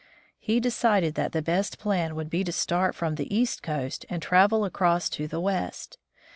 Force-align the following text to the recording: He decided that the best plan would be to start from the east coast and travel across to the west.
He 0.39 0.59
decided 0.59 1.13
that 1.13 1.31
the 1.31 1.43
best 1.43 1.77
plan 1.77 2.15
would 2.15 2.27
be 2.27 2.43
to 2.45 2.51
start 2.51 2.95
from 2.95 3.13
the 3.17 3.31
east 3.31 3.61
coast 3.61 4.03
and 4.09 4.19
travel 4.19 4.65
across 4.65 5.09
to 5.09 5.27
the 5.27 5.39
west. 5.39 5.99